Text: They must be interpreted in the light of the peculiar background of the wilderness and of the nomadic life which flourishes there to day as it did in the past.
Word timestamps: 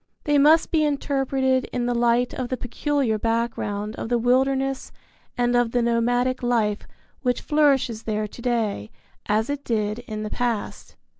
They 0.23 0.39
must 0.39 0.71
be 0.71 0.83
interpreted 0.83 1.65
in 1.71 1.85
the 1.85 1.93
light 1.93 2.33
of 2.33 2.49
the 2.49 2.57
peculiar 2.57 3.19
background 3.19 3.95
of 3.97 4.09
the 4.09 4.17
wilderness 4.17 4.91
and 5.37 5.55
of 5.55 5.73
the 5.73 5.83
nomadic 5.83 6.41
life 6.41 6.87
which 7.21 7.41
flourishes 7.41 8.01
there 8.01 8.27
to 8.27 8.41
day 8.41 8.89
as 9.27 9.47
it 9.47 9.63
did 9.63 9.99
in 9.99 10.23
the 10.23 10.31
past. 10.31 10.95